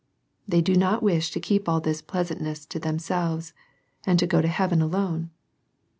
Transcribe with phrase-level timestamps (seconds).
[0.47, 3.53] They do not wish to keep all this pleasantness to themselves,
[4.03, 5.29] and to go to heaven alone.